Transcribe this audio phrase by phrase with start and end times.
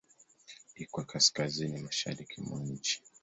[0.83, 2.95] Iko kaskazini-mashariki mwa nchi.